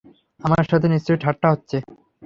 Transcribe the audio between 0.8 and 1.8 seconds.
নিশ্চয় ঠাট্টা হচ্ছে।